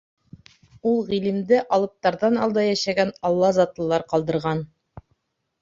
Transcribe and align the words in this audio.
Ул 0.91 0.95
ғилемде 1.11 1.59
алыптарҙан 1.77 2.39
алда 2.47 2.63
йәшәгән 2.71 3.13
алла 3.31 3.53
затлылар 3.59 4.07
ҡалдырған. 4.15 4.65